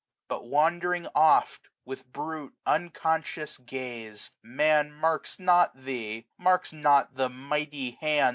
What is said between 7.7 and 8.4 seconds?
hand.